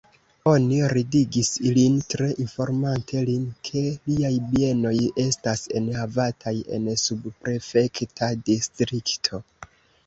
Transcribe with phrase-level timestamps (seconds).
[0.51, 4.95] Oni ridigis lin tre, informante lin, ke liaj bienoj
[5.27, 9.47] estas enhavataj en subprefekta distrikto.